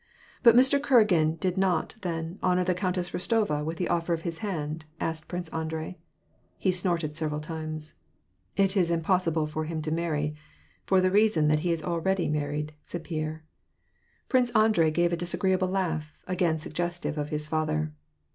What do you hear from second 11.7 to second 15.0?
is already married," said Pierre. Prince Andrei